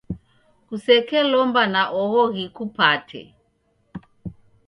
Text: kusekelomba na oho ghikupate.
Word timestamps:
kusekelomba 0.67 1.61
na 1.73 1.81
oho 2.01 2.19
ghikupate. 2.33 3.21